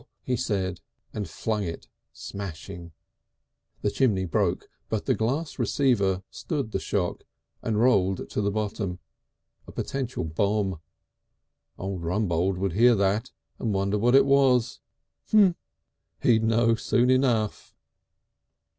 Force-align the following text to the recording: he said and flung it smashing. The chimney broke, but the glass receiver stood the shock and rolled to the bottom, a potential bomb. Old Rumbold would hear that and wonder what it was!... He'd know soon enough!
he 0.23 0.35
said 0.35 0.79
and 1.13 1.29
flung 1.29 1.61
it 1.61 1.87
smashing. 2.11 2.91
The 3.83 3.91
chimney 3.91 4.25
broke, 4.25 4.67
but 4.89 5.05
the 5.05 5.13
glass 5.13 5.59
receiver 5.59 6.23
stood 6.31 6.71
the 6.71 6.79
shock 6.79 7.23
and 7.61 7.79
rolled 7.79 8.27
to 8.31 8.41
the 8.41 8.49
bottom, 8.49 8.97
a 9.67 9.71
potential 9.71 10.23
bomb. 10.23 10.79
Old 11.77 12.01
Rumbold 12.03 12.57
would 12.57 12.73
hear 12.73 12.95
that 12.95 13.29
and 13.59 13.75
wonder 13.75 13.99
what 13.99 14.15
it 14.15 14.25
was!... 14.25 14.79
He'd 16.19 16.41
know 16.43 16.73
soon 16.73 17.11
enough! 17.11 17.75